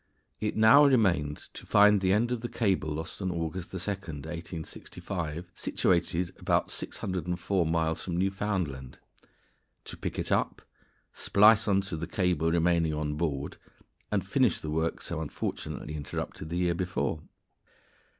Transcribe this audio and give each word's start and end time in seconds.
_It 0.39 0.55
now 0.57 0.83
remained 0.83 1.37
to 1.53 1.63
find 1.67 2.01
the 2.01 2.11
end 2.11 2.31
of 2.31 2.41
the 2.41 2.49
cable 2.49 2.89
lost 2.89 3.21
on 3.21 3.29
August 3.29 3.69
2, 3.69 3.75
1865, 3.77 5.51
situated 5.53 6.33
about 6.39 6.71
604 6.71 7.65
miles 7.67 8.01
from 8.01 8.17
Newfoundland, 8.17 8.97
to 9.85 9.95
pick 9.97 10.17
it 10.17 10.31
up, 10.31 10.63
splice 11.13 11.67
on 11.67 11.81
to 11.81 11.97
the 11.97 12.07
cable 12.07 12.51
remaining 12.51 12.95
on 12.95 13.13
board, 13.13 13.57
and 14.11 14.25
finish 14.25 14.59
the 14.59 14.71
work 14.71 15.03
so 15.03 15.21
unfortunately 15.21 15.93
interrupted 15.93 16.49
the 16.49 16.57
year 16.57 16.73
before. 16.73 17.21